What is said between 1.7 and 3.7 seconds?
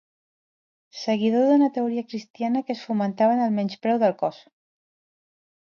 teoria cristiana que es fonamentava en el